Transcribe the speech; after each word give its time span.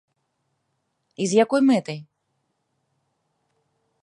І 1.25 1.27
з 1.33 1.39
якой 1.43 1.61
мэтай? 1.69 1.99